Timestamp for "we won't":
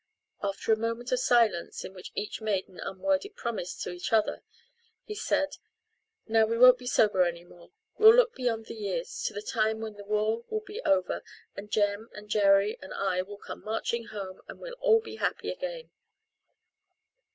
6.47-6.79